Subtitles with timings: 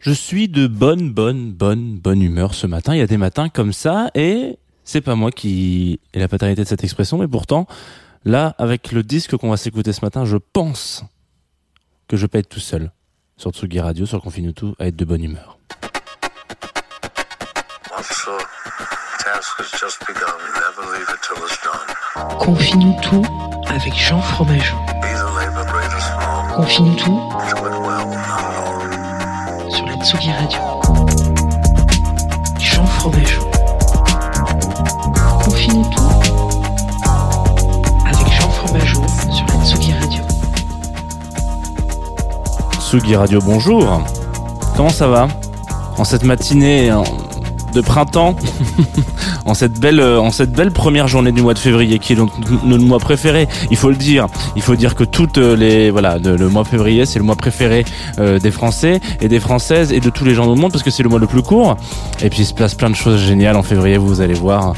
[0.00, 2.94] Je suis de bonne, bonne, bonne, bonne humeur ce matin.
[2.94, 6.62] Il y a des matins comme ça et c'est pas moi qui ai la paternité
[6.62, 7.66] de cette expression, mais pourtant,
[8.24, 11.04] là, avec le disque qu'on va s'écouter ce matin, je pense
[12.06, 12.92] que je peux être tout seul
[13.36, 15.58] sur Tsugi Radio, sur Confine tout, à être de bonne humeur.
[22.38, 23.24] Confine tout
[23.68, 24.76] avec Jean Fromageau.
[26.54, 27.20] Confine tout
[29.70, 30.58] sur la Tsugi Radio.
[32.58, 33.42] Jean Fromageau.
[35.44, 36.02] Confine tout
[38.06, 40.22] avec Jean Fromageau sur la Tsugi Radio.
[42.80, 44.02] Tsugi Radio, bonjour.
[44.76, 45.28] Comment ça va?
[45.96, 47.04] En cette matinée en-
[47.74, 48.34] de printemps,
[49.48, 52.16] en cette belle, euh, en cette belle première journée du mois de février, qui est
[52.16, 52.30] donc
[52.64, 53.48] notre mois préféré.
[53.70, 54.26] Il faut le dire.
[54.56, 57.84] Il faut dire que toutes les, voilà, le mois de février, c'est le mois préféré
[58.18, 60.90] euh, des Français et des Françaises et de tous les gens du monde parce que
[60.90, 61.76] c'est le mois le plus court.
[62.22, 63.96] Et puis il se passe plein de choses géniales en février.
[63.96, 64.74] Vous allez voir.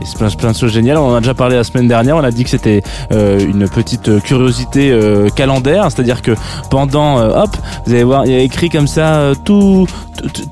[0.00, 0.98] Il se passe plein de choses géniales.
[0.98, 2.16] On en a déjà parlé la semaine dernière.
[2.16, 6.32] On a dit que c'était euh, une petite curiosité euh, calendaire, c'est-à-dire que
[6.70, 7.56] pendant, euh, hop,
[7.86, 9.86] vous allez voir, il y a écrit comme ça euh, tout,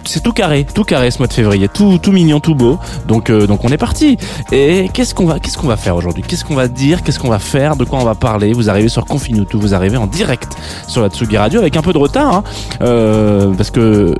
[0.05, 2.79] c'est tout carré, tout carré ce mois de février, tout, tout mignon, tout beau.
[3.07, 4.17] Donc, euh, donc on est parti.
[4.53, 6.23] Et qu'est-ce qu'on va, qu'est-ce va faire aujourd'hui?
[6.23, 7.03] Qu'est-ce qu'on va dire?
[7.03, 7.77] Qu'est-ce qu'on va faire?
[7.77, 8.53] De quoi on va parler?
[8.53, 11.83] Vous arrivez sur Confine tout, vous arrivez en direct sur la Tsugi Radio avec un
[11.83, 12.45] peu de retard, hein,
[12.83, 14.15] euh, parce que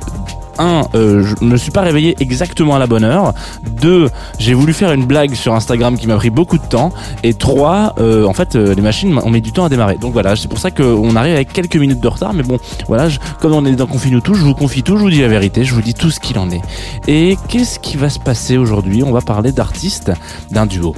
[0.59, 3.35] un, euh, je me suis pas réveillé exactement à la bonne heure.
[3.81, 4.09] Deux,
[4.39, 6.93] j'ai voulu faire une blague sur Instagram qui m'a pris beaucoup de temps.
[7.23, 9.97] Et trois, euh, en fait, euh, les machines ont mis du temps à démarrer.
[9.97, 12.35] Donc voilà, c'est pour ça qu'on arrive avec quelques minutes de retard.
[12.35, 13.09] Mais bon, voilà,
[13.41, 15.65] comme on est dans Confine tout, je vous confie tout, je vous dis la vérité,
[15.65, 16.63] je vous dis tout ce qu'il en est.
[17.07, 19.03] Et qu'est-ce qui va se passer aujourd'hui?
[19.03, 20.13] On va parler d'artistes
[20.51, 20.95] d'un duo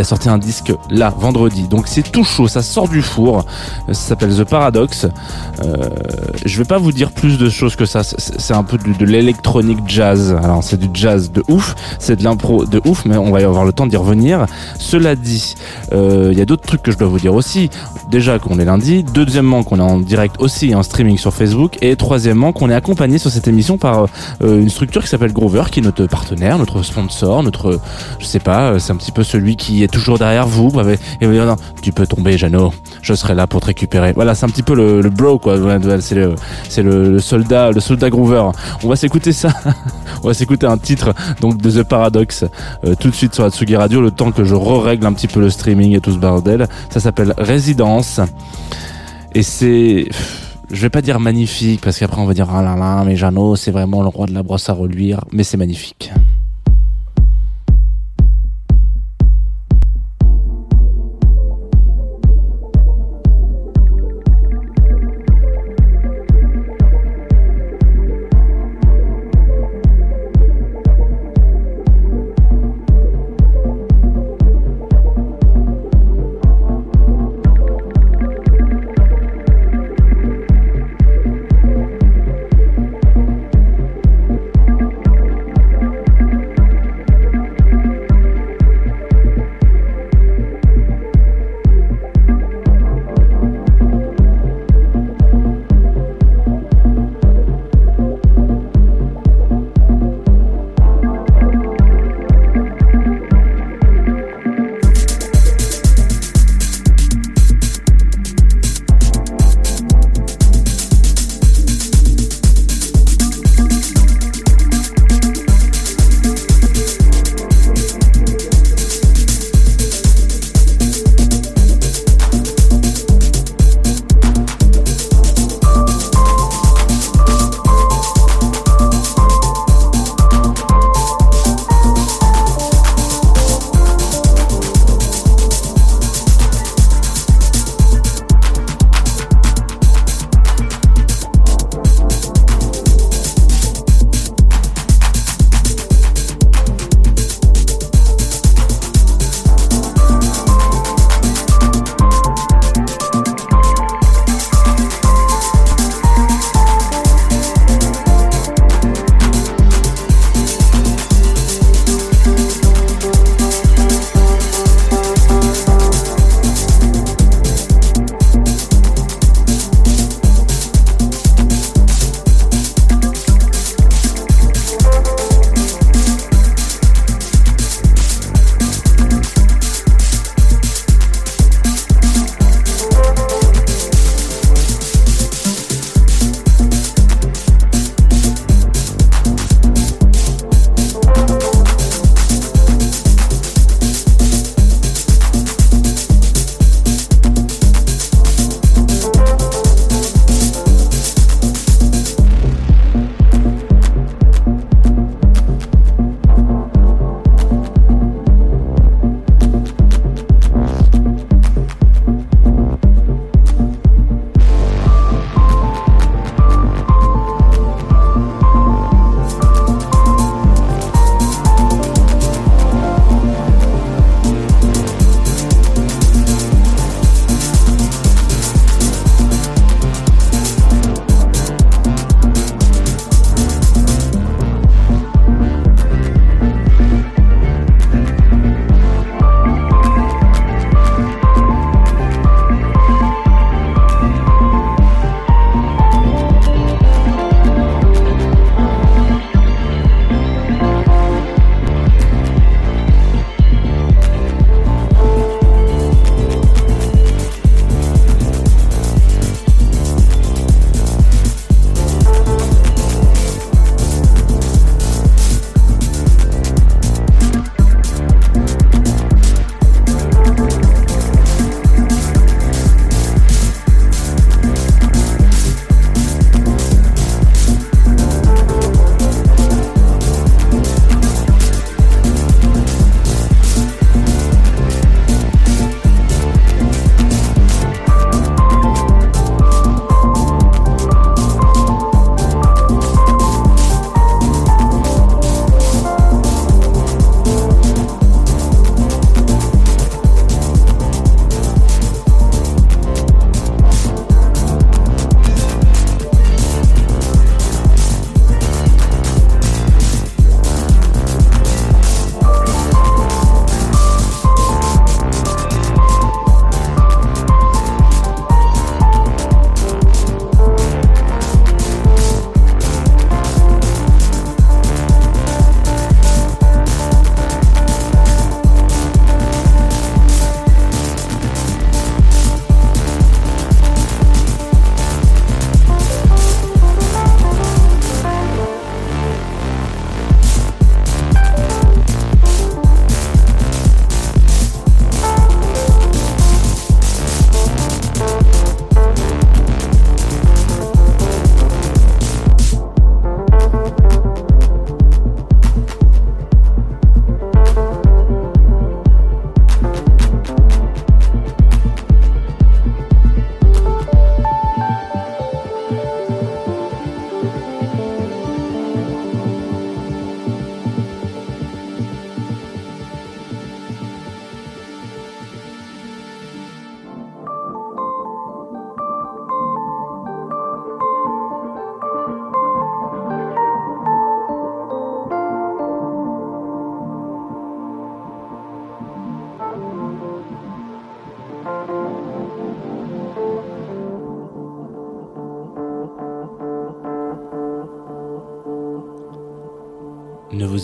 [0.00, 1.68] a sorti un disque là vendredi.
[1.68, 3.38] Donc c'est tout chaud ça sort du four.
[3.88, 5.06] Euh, ça s'appelle The Paradox.
[5.64, 5.88] Euh,
[6.44, 8.02] je vais pas vous dire plus de choses que ça.
[8.04, 10.36] C'est un peu de, l'électronique jazz.
[10.42, 11.74] Alors c'est du jazz de ouf.
[11.98, 14.46] C'est de l'impro de ouf mais on va y avoir le temps d'y revenir.
[14.78, 15.54] Cela dit
[15.92, 17.70] euh, il y a d'autres trucs que je dois vous dire aussi.
[18.10, 19.02] Déjà qu'on est lundi.
[19.02, 21.78] Deuxièmement qu'on est en direct aussi en streaming sur Facebook.
[21.82, 24.06] Et troisièmement qu'on est accompagné sur cette émission par
[24.42, 27.80] une structure qui s'appelle Grover qui est notre partenaire notre sponsor notre
[28.18, 30.72] je sais pas, c'est un petit peu celui qui toujours derrière vous.
[31.20, 34.12] Et non, tu peux tomber, Jeannot, je serai là pour te récupérer.
[34.12, 35.56] Voilà, c'est un petit peu le, le bro, quoi.
[36.00, 36.34] C'est le,
[36.68, 38.50] c'est le, le soldat, le soldat Groover.
[38.82, 39.50] On va s'écouter ça.
[40.22, 42.44] On va s'écouter un titre, donc, de The Paradox,
[42.84, 45.28] euh, tout de suite sur la Tsugi Radio, le temps que je re-règle un petit
[45.28, 46.66] peu le streaming et tout ce bordel.
[46.90, 48.20] Ça s'appelle Résidence.
[49.34, 50.08] Et c'est,
[50.70, 53.56] je vais pas dire magnifique, parce qu'après on va dire, ah là là, mais Jeannot,
[53.56, 56.10] c'est vraiment le roi de la brosse à reluire, mais c'est magnifique.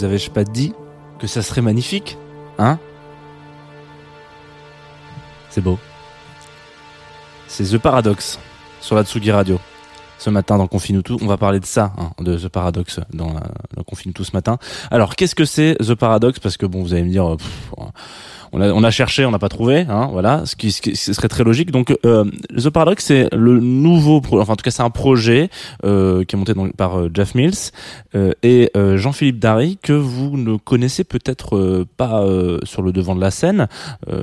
[0.03, 0.73] Vous avez-je pas dit
[1.21, 2.19] que ça serait magnifique
[2.59, 2.81] Hein?
[5.49, 5.79] C'est beau.
[7.47, 8.41] C'est The Paradox
[8.81, 9.61] sur la Tsugi Radio.
[10.19, 13.33] Ce matin dans Confine tout, on va parler de ça, hein, de The Paradox dans,
[13.33, 14.59] la, Confine tout ce matin.
[14.91, 16.41] Alors, qu'est-ce que c'est The Paradox?
[16.41, 17.73] Parce que bon, vous allez me dire, pff,
[18.53, 20.95] on a, on a cherché, on n'a pas trouvé, hein, voilà, ce qui, ce qui
[20.97, 21.71] ce serait très logique.
[21.71, 22.25] Donc, euh,
[22.57, 25.49] The Paradox, c'est le nouveau, pro- enfin en tout cas, c'est un projet
[25.85, 27.71] euh, qui est monté donc par euh, Jeff Mills
[28.15, 32.25] euh, et euh, Jean-Philippe Darry que vous ne connaissez peut-être pas
[32.65, 33.69] sur le devant de la scène.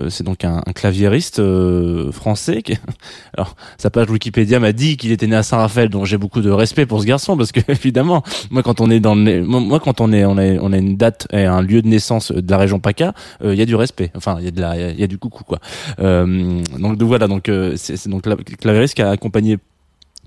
[0.09, 1.41] C'est donc un, un claviériste
[2.11, 2.61] français.
[2.61, 2.77] Qui...
[3.37, 6.49] Alors, sa page Wikipédia m'a dit qu'il était né à Saint-Raphaël, donc j'ai beaucoup de
[6.49, 10.01] respect pour ce garçon parce que évidemment, moi quand on est dans le, moi quand
[10.01, 12.57] on est on a on a une date et un lieu de naissance de la
[12.57, 14.11] région PACA, il y a du respect.
[14.19, 15.59] Enfin, il y a de la il du coucou quoi.
[15.99, 18.35] Euh, donc voilà, donc euh, c'est donc la
[18.93, 19.57] qui a accompagné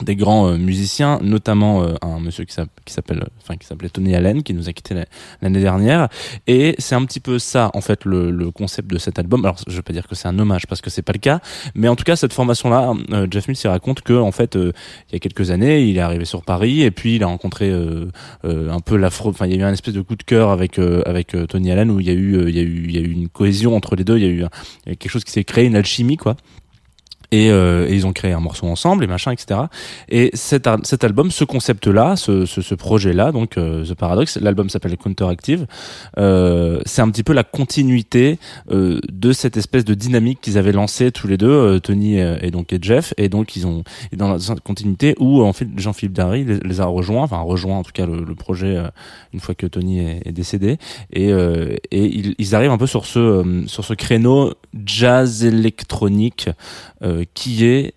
[0.02, 3.66] des grands euh, musiciens, notamment euh, un monsieur qui s'app- qui s'appelle, euh, enfin qui
[3.66, 5.06] s'appelait Tony Allen, qui nous a quitté la-
[5.40, 6.08] l'année dernière.
[6.46, 9.44] Et c'est un petit peu ça, en fait, le, le concept de cet album.
[9.44, 11.40] Alors, je vais pas dire que c'est un hommage parce que c'est pas le cas,
[11.74, 14.72] mais en tout cas, cette formation-là, euh, Jeff Mills il raconte que, en fait, euh,
[15.10, 17.70] il y a quelques années, il est arrivé sur Paris et puis il a rencontré
[17.70, 18.06] euh,
[18.44, 19.30] un peu l'afro.
[19.30, 21.90] Enfin, il y a eu un espèce de coup de cœur avec avec Tony Allen
[21.90, 23.76] où il y a eu il y a eu il y a eu une cohésion
[23.76, 24.18] entre les deux.
[24.18, 24.44] Il y a eu,
[24.84, 26.36] quelque chose qui s'est créé, une alchimie, quoi.
[27.32, 29.60] Et, euh, et ils ont créé un morceau ensemble et machin etc
[30.08, 30.66] et cet,
[31.02, 34.96] album ce concept là ce, ce, ce projet là donc euh, The Paradox l'album s'appelle
[34.96, 35.66] Counteractive
[36.18, 38.38] euh, c'est un petit peu la continuité
[38.70, 42.50] euh, de cette espèce de dynamique qu'ils avaient lancée tous les deux euh, Tony et,
[42.50, 43.14] donc et Jeff.
[43.16, 46.86] Et donc ils ont et dans la continuité où en fait Jean-Philippe Darry les, a
[46.86, 48.88] rejoints enfin rejoint en tout cas le, le projet euh,
[49.32, 50.78] une fois que Tony est, est décédé.
[51.12, 55.44] Et, euh, et ils, ils arrivent un peu sur ce euh, sur ce créneau jazz
[55.44, 56.48] électronique
[57.02, 57.94] euh, qui est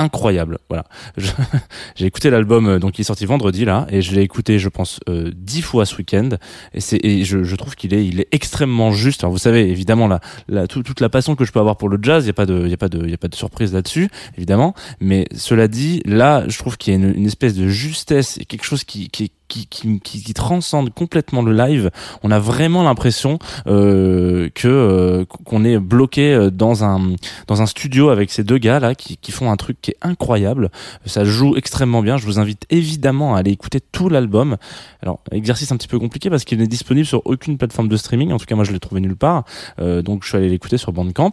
[0.00, 0.58] incroyable.
[0.68, 0.84] Voilà.
[1.94, 4.68] J'ai écouté l'album euh, donc il est sorti vendredi là et je l'ai écouté je
[4.68, 6.30] pense euh, dix fois ce week-end
[6.72, 9.22] et c'est et je, trouve qu'il est il est extrêmement juste.
[9.24, 11.88] Alors vous savez évidemment la, la tout- toute la passion que je peux avoir pour
[11.88, 13.18] le jazz, il y a pas de il y a pas de il y a
[13.18, 17.14] pas de surprise là-dessus évidemment, mais cela dit là je trouve qu'il y a une,
[17.14, 21.42] une espèce de justesse et quelque chose qui qui qui, qui, qui, qui transcende complètement
[21.42, 21.90] le live.
[22.22, 27.00] On a vraiment l'impression euh, que euh, qu'on est bloqué euh, dans un
[27.48, 29.98] dans un studio avec ces deux gars là qui, qui font un truc qui est
[30.00, 30.70] incroyable.
[31.04, 32.16] Ça joue extrêmement bien.
[32.16, 34.56] Je vous invite évidemment à aller écouter tout l'album.
[35.02, 38.32] Alors exercice un petit peu compliqué parce qu'il n'est disponible sur aucune plateforme de streaming.
[38.32, 39.44] En tout cas moi je l'ai trouvé nulle part.
[39.80, 41.32] Euh, donc je suis allé l'écouter sur Bandcamp.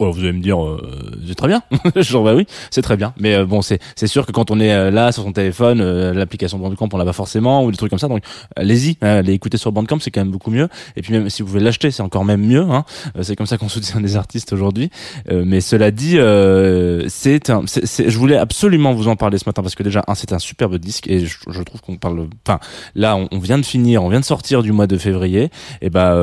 [0.00, 0.80] Oh, vous allez me dire, euh,
[1.26, 1.62] c'est très bien.
[1.96, 3.14] Genre, bah oui, c'est très bien.
[3.18, 5.80] Mais euh, bon, c'est c'est sûr que quand on est euh, là sur son téléphone,
[5.80, 8.08] euh, l'application Bandcamp, on l'a pas forcément ou des trucs comme ça.
[8.08, 8.22] Donc,
[8.56, 10.68] allez-y, euh, allez écouter sur Bandcamp, c'est quand même beaucoup mieux.
[10.96, 12.62] Et puis même si vous pouvez l'acheter, c'est encore même mieux.
[12.62, 12.84] Hein.
[13.16, 14.90] Euh, c'est comme ça qu'on soutient des artistes aujourd'hui.
[15.30, 16.16] Mais cela dit,
[17.08, 20.02] c'est un, c'est- c'est- je voulais absolument vous en parler ce matin parce que déjà,
[20.08, 22.26] un, c'est un superbe disque et je, je trouve qu'on parle.
[22.46, 22.58] Enfin,
[22.94, 25.50] là, on, vient de finir, on vient de sortir du mois de février
[25.82, 26.16] et bah,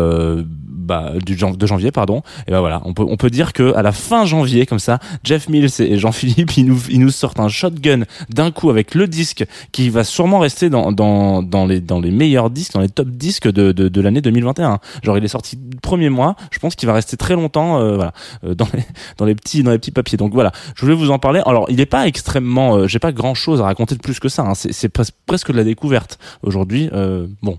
[0.67, 2.21] bah du de janvier, pardon.
[2.47, 4.99] Et bah voilà, on peut on peut dire que à la fin janvier, comme ça,
[5.23, 9.07] Jeff Mills et Jean-Philippe, ils nous ils nous sortent un shotgun d'un coup avec le
[9.07, 12.89] disque qui va sûrement rester dans dans dans les dans les meilleurs disques, dans les
[12.89, 14.79] top disques de de, de l'année 2021.
[15.03, 16.35] Genre, il est sorti le premier mois.
[16.51, 18.13] Je pense qu'il va rester très longtemps, euh, voilà,
[18.43, 18.83] euh, dans les
[19.17, 20.17] dans les petits dans les petits papiers.
[20.17, 21.41] Donc voilà, je voulais vous en parler.
[21.45, 24.29] Alors, il est pas extrêmement, euh, j'ai pas grand chose à raconter de plus que
[24.29, 24.43] ça.
[24.43, 24.53] hein.
[24.55, 26.89] C'est c'est pres- presque de la découverte aujourd'hui.
[26.93, 27.57] Euh, bon.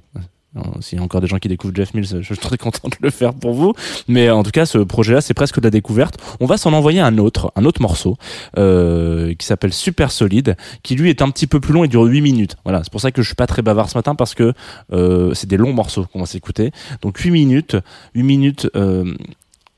[0.56, 2.88] Euh, S'il y a encore des gens qui découvrent Jeff Mills, je suis très content
[2.88, 3.74] de le faire pour vous.
[4.08, 6.18] Mais en tout cas, ce projet-là, c'est presque de la découverte.
[6.40, 8.16] On va s'en envoyer un autre, un autre morceau
[8.58, 12.02] euh, qui s'appelle Super Solide, qui lui est un petit peu plus long et dure
[12.04, 12.56] 8 minutes.
[12.64, 14.52] Voilà, c'est pour ça que je suis pas très bavard ce matin parce que
[14.92, 16.72] euh, c'est des longs morceaux qu'on va s'écouter.
[17.00, 17.76] Donc 8 minutes,
[18.14, 18.68] 8 minutes.
[18.76, 19.14] Euh,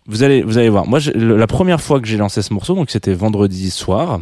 [0.07, 0.87] vous allez, vous allez voir.
[0.87, 4.21] Moi, la première fois que j'ai lancé ce morceau, donc c'était vendredi soir.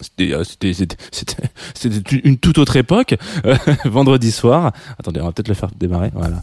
[0.00, 3.16] C'était, euh, c'était une toute autre époque.
[3.44, 4.72] Euh, vendredi soir.
[4.98, 6.10] Attendez, on va peut-être le faire démarrer.
[6.14, 6.42] Voilà.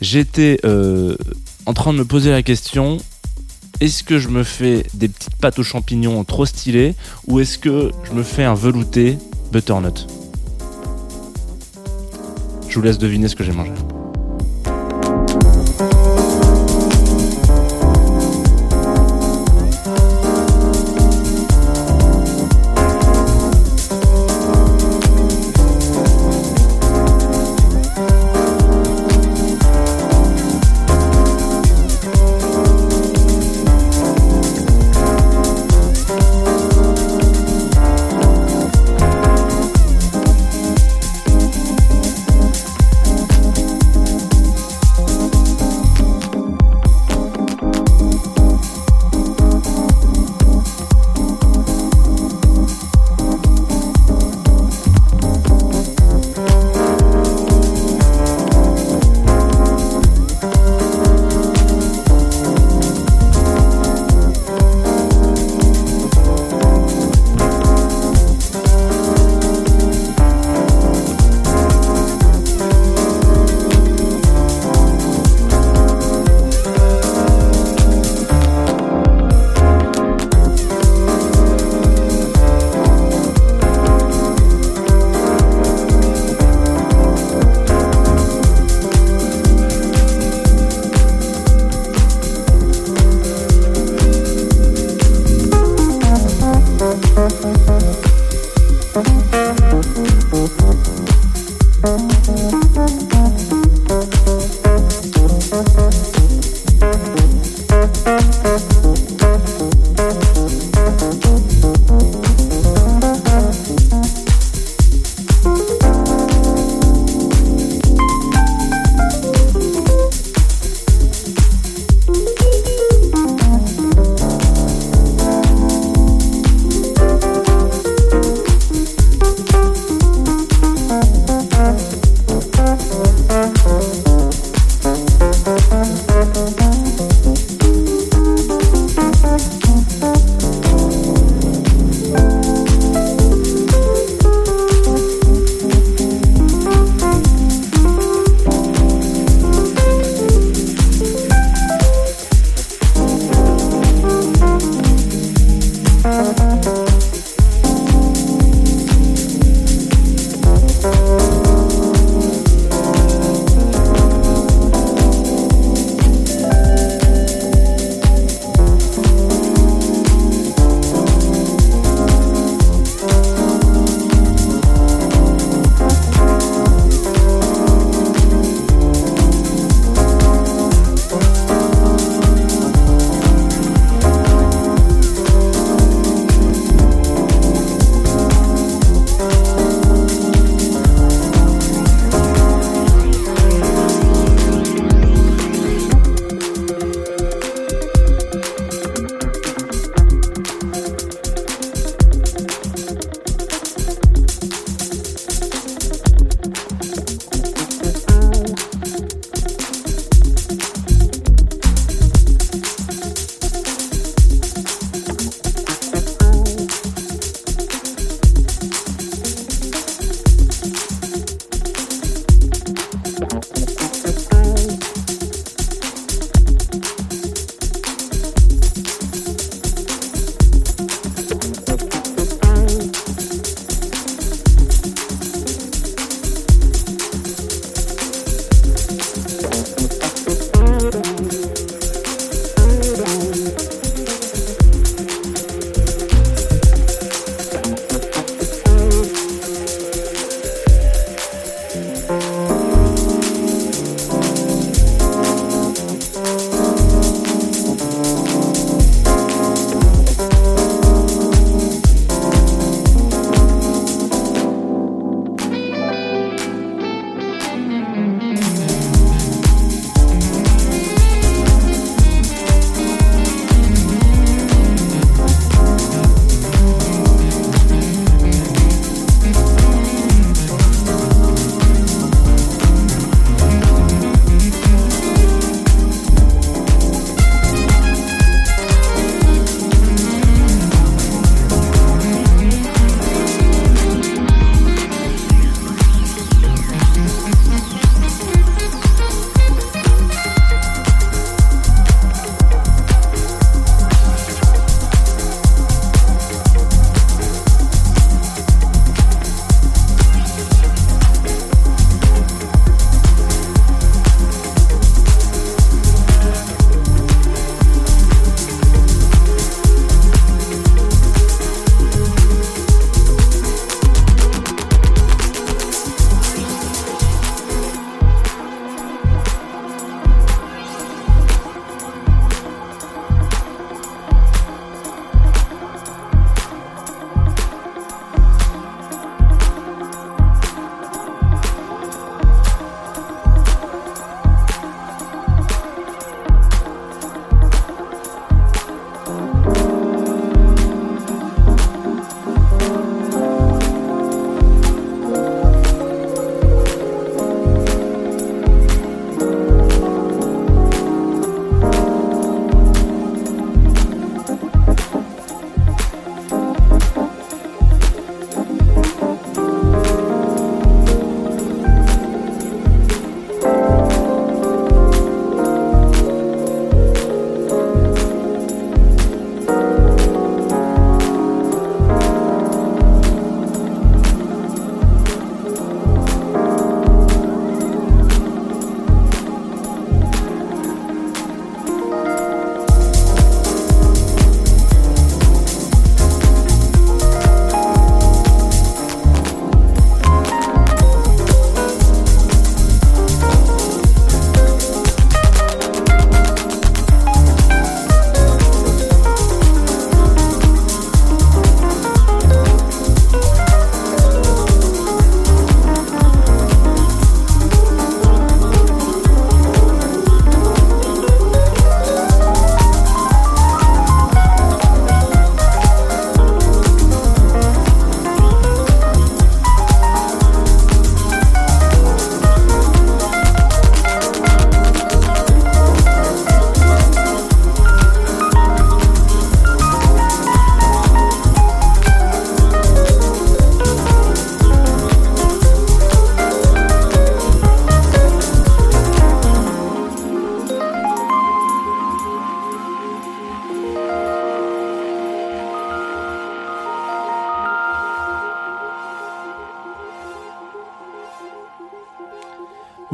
[0.00, 1.16] J'étais euh,
[1.64, 2.98] en train de me poser la question
[3.80, 6.94] est-ce que je me fais des petites pâtes aux champignons trop stylées
[7.26, 9.18] ou est-ce que je me fais un velouté
[9.52, 10.06] butternut?
[12.68, 13.72] Je vous laisse deviner ce que j'ai mangé.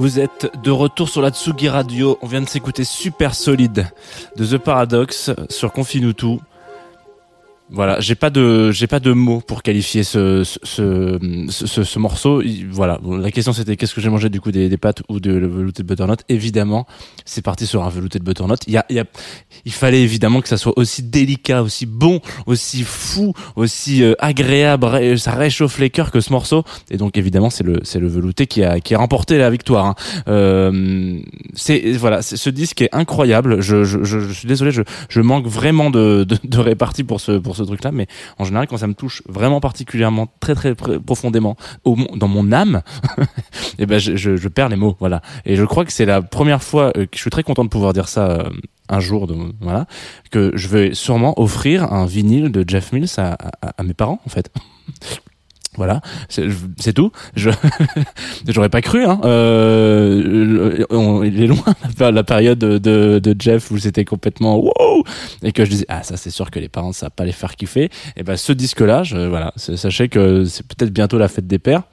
[0.02, 2.18] Vous êtes de retour sur la Tsugi Radio.
[2.22, 3.86] On vient de s'écouter Super Solide
[4.34, 6.38] de The Paradox sur Confinutu.
[7.70, 10.58] Voilà, j'ai pas de j'ai pas de mots pour qualifier ce ce,
[11.48, 12.42] ce, ce, ce morceau.
[12.42, 15.32] Il- Voilà, la question c'était qu'est-ce que j'ai mangé du coup des, pâtes ou de
[15.32, 16.18] le velouté de butternut.
[16.28, 16.86] Évidemment,
[17.24, 18.58] c'est parti sur un velouté de butternut.
[18.66, 19.04] Il y a, il y a
[19.64, 24.84] il fallait évidemment que ça soit aussi délicat, aussi bon, aussi fou, aussi euh, agréable,
[24.84, 26.64] ré- ça réchauffe les cœurs que ce morceau.
[26.90, 29.86] Et donc évidemment, c'est le c'est le velouté qui a qui a remporté la victoire.
[29.86, 29.94] hein.
[30.28, 31.18] Euh,
[31.54, 33.62] c'est voilà, ce disque est incroyable.
[33.62, 37.20] Je, je, je, je suis désolé, je, je manque vraiment de, de, de répartie pour
[37.20, 38.06] ce pour ce truc-là, mais
[38.38, 42.52] en général, quand ça me touche vraiment particulièrement, très très pr- profondément au, dans mon
[42.52, 42.82] âme,
[43.78, 44.96] et ben je, je, perds les mots.
[45.00, 45.22] Voilà.
[45.44, 47.68] Et je crois que c'est la première fois euh, que je suis très content de
[47.70, 48.30] pouvoir dire ça.
[48.30, 48.50] euh,
[48.88, 49.26] un jour,
[49.62, 49.86] voilà,
[50.30, 54.50] que je vais sûrement offrir un vinyle de Jeff Mills à mes parents, en fait.
[55.76, 57.10] Voilà, c'est tout.
[57.34, 57.48] Je
[58.48, 59.04] j'aurais pas cru.
[59.06, 59.20] Hein.
[59.24, 61.64] Euh, on- il est loin
[61.98, 65.04] la, période de, de, de Jeff où c'était complètement wow
[65.42, 67.32] et que je disais ah ça c'est sûr que les parents ça va pas les
[67.32, 67.88] faire kiffer.
[68.16, 71.58] Et ben ce disque là, je, voilà, sachez que c'est peut-être bientôt la fête des
[71.58, 71.84] pères.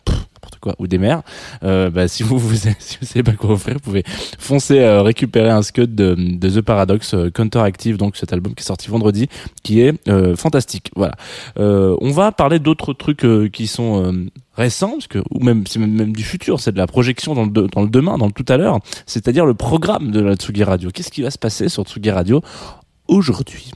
[0.78, 1.22] Ou des mères
[1.64, 4.04] euh, bah, si vous vous si vous savez pas quoi offrir vous pouvez
[4.38, 8.62] foncer euh, récupérer un scud de, de The Paradox euh, Counteractive donc cet album qui
[8.62, 9.28] est sorti vendredi
[9.64, 10.92] qui est euh, fantastique.
[10.96, 11.16] Voilà.
[11.58, 16.14] Euh, on va parler d'autres trucs qui sont récents parce que ou même c'est même,
[16.14, 18.58] du futur c'est de la projection dans le dans le demain dans le tout à
[18.58, 20.90] l'heure c'est-à-dire le programme de la Tsugi Radio.
[20.92, 22.42] Qu'est-ce qui va se passer sur Tsugi Radio
[23.08, 23.72] aujourd'hui?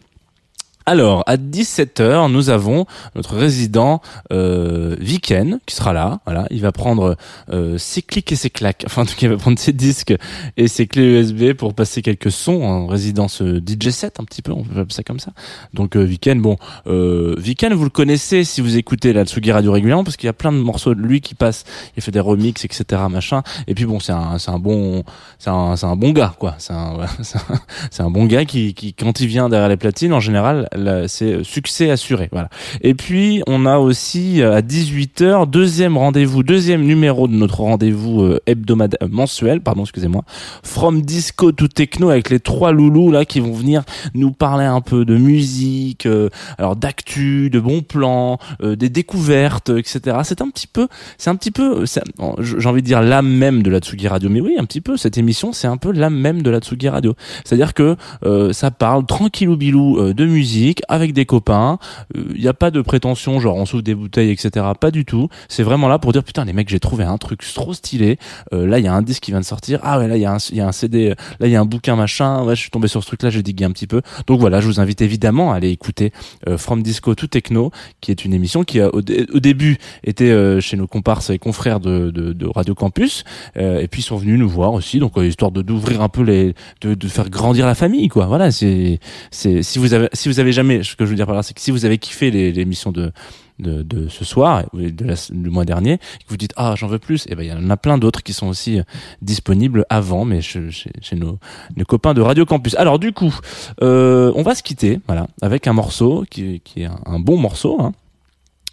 [0.85, 4.01] Alors, à 17h, nous avons notre résident
[4.33, 6.19] euh, Viken qui sera là.
[6.25, 7.15] Voilà, il va prendre
[7.51, 8.83] euh, ses clics et ses claques.
[8.93, 10.13] Enfin, en tout cas, il va prendre ses disques
[10.57, 14.41] et ses clés USB pour passer quelques sons en résidence euh, DJ set un petit
[14.41, 15.31] peu, on peut appeler ça comme ça.
[15.73, 19.71] Donc, euh, Viken, bon, euh, Viken, vous le connaissez si vous écoutez la Tsugi Radio
[19.71, 21.63] régulièrement parce qu'il y a plein de morceaux de lui qui passent.
[21.95, 23.41] Il fait des remixes, etc., machin.
[23.67, 25.03] Et puis bon, c'est un, c'est un bon,
[25.39, 26.55] c'est un, c'est un bon gars, quoi.
[26.57, 30.13] C'est un, c'est un, un bon gars qui, qui, quand il vient derrière les platines,
[30.13, 30.67] en général,
[31.07, 32.29] c'est succès assuré.
[32.31, 32.49] Voilà.
[32.81, 38.21] Et puis, on a aussi euh, à 18h, deuxième rendez-vous, deuxième numéro de notre rendez-vous
[38.21, 40.23] euh, hebdomadaire, euh, mensuel, pardon, excusez-moi,
[40.63, 43.83] From Disco to Techno avec les trois loulous là qui vont venir
[44.13, 49.69] nous parler un peu de musique, euh, alors d'actu, de bons plans, euh, des découvertes,
[49.69, 50.17] euh, etc.
[50.23, 53.69] C'est un petit peu, c'est un petit peu, j'ai envie de dire l'âme même de
[53.69, 54.97] la Tsugi Radio, mais oui, un petit peu.
[54.97, 57.15] Cette émission, c'est un peu l'âme même de la Tsugi Radio.
[57.43, 61.77] C'est-à-dire que euh, ça parle tranquillou bilou euh, de musique avec des copains.
[62.15, 64.65] Il n'y a pas de prétention, genre on s'ouvre des bouteilles, etc.
[64.79, 65.29] Pas du tout.
[65.49, 68.17] C'est vraiment là pour dire putain les mecs, j'ai trouvé un truc trop stylé.
[68.53, 69.79] Euh, là, il y a un disque qui vient de sortir.
[69.83, 71.09] Ah ouais, là il y y a un CD.
[71.11, 72.43] euh, Là il y a un bouquin machin.
[72.43, 74.01] Ouais, je suis tombé sur ce truc-là, j'ai digué un petit peu.
[74.27, 76.11] Donc voilà, je vous invite évidemment à aller écouter
[76.47, 77.71] euh, From Disco to Techno,
[78.01, 81.29] qui est une émission qui a au, dé- au début était euh, chez nos comparses
[81.29, 82.11] et confrères de,
[82.55, 83.23] Radio Campus,
[83.57, 86.21] euh, et puis ils sont venus nous voir aussi, donc euh, histoire d'ouvrir un peu
[86.23, 88.25] les, de, de faire grandir la famille, quoi.
[88.27, 88.99] Voilà, c'est
[89.31, 91.53] si vous avez si vous avez jamais, ce que je veux dire par là, c'est
[91.53, 93.11] que si vous avez kiffé l'émission de
[93.59, 97.35] de, ce soir, de du mois dernier, que vous dites ah j'en veux plus, et
[97.35, 98.83] ben il y en a plein d'autres qui sont aussi euh,
[99.21, 101.39] disponibles avant, mais chez nos,
[101.75, 102.75] nos copains de Radio Campus.
[102.75, 103.33] Alors du coup,
[103.81, 107.37] euh, on va se quitter, voilà, avec un morceau qui, qui est un, un bon
[107.37, 107.81] morceau.
[107.81, 107.93] Hein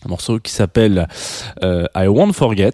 [0.05, 1.09] un morceau qui s'appelle
[1.63, 2.71] euh, I Won't Forget.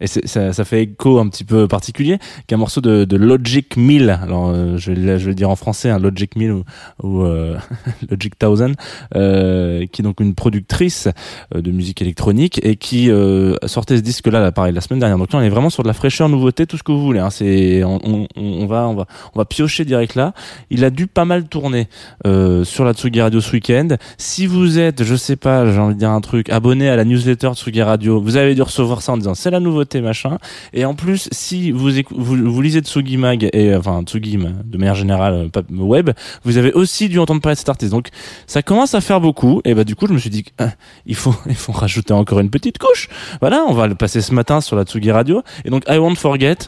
[0.00, 3.16] Et ça, ça fait écho un petit peu particulier qui est un morceau de, de
[3.16, 6.62] Logic 1000 alors euh, je, vais, je vais le dire en français un Logic 1000
[7.02, 7.56] ou, euh,
[8.10, 8.74] Logic 1000
[9.16, 11.08] euh, qui est donc une productrice
[11.54, 15.00] euh, de musique électronique et qui euh, sortait ce disque là, là pareil la semaine
[15.00, 15.18] dernière.
[15.18, 17.20] Donc là on est vraiment sur de la fraîcheur nouveauté tout ce que vous voulez
[17.20, 17.30] hein.
[17.30, 20.32] c'est on, on, on va on va on va piocher direct là.
[20.70, 21.88] Il a dû pas mal tourner
[22.24, 23.88] sur la Tsugi Radio ce week-end.
[24.16, 27.04] Si vous êtes je sais pas j'ai envie de dire un truc abonné à la
[27.04, 30.38] newsletter Tsugi Radio vous avez dû recevoir ça en disant c'est la nouveauté machin.
[30.72, 35.50] Et en plus si vous vous, lisez Tsugi Mag et enfin Tsugi de manière générale
[35.54, 36.10] euh, web
[36.44, 37.92] vous avez aussi dû entendre parler de cet artiste.
[37.92, 38.08] Donc
[38.46, 39.60] ça commence à faire beaucoup.
[39.64, 40.70] Et bah du coup je me suis dit ah,
[41.06, 43.08] il faut il faut rajouter encore une petite couche.
[43.40, 45.42] Voilà on va le passer ce matin sur la Tsugi Radio.
[45.64, 46.58] Et donc I Won't Forget.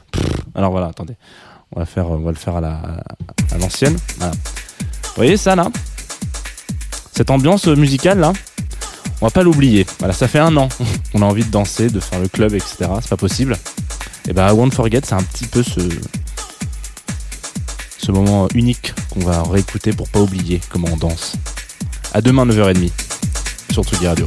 [0.54, 1.14] Alors voilà attendez.
[1.74, 2.80] On va faire on va le faire à la
[3.52, 3.96] à l'ancienne.
[4.18, 4.32] Voilà.
[4.32, 5.68] vous voyez ça là?
[7.12, 8.32] Cette ambiance musicale là?
[9.20, 9.86] On va pas l'oublier.
[9.98, 10.68] Voilà ça fait un an
[11.12, 13.56] qu'on a envie de danser de faire le club etc c'est pas possible.
[14.28, 15.80] Et ben I Won't Forget c'est un petit peu ce
[17.98, 21.34] ce moment unique qu'on va réécouter pour pas oublier comment on danse.
[22.12, 22.90] À demain 9h30
[23.70, 24.26] sur Tsugi Radio